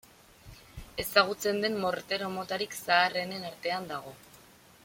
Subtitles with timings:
[1.03, 4.17] Ezagutzen den mortero motarik zaharrenen artean dago.